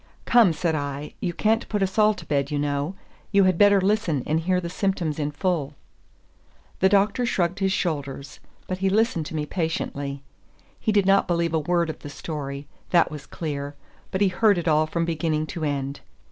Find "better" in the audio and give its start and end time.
3.59-3.79